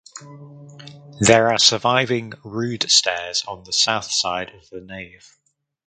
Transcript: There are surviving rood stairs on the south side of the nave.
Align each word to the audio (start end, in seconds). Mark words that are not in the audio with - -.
There 1.19 1.51
are 1.51 1.59
surviving 1.59 2.33
rood 2.43 2.89
stairs 2.89 3.43
on 3.47 3.65
the 3.65 3.71
south 3.71 4.09
side 4.09 4.49
of 4.49 4.67
the 4.71 4.81
nave. 4.81 5.37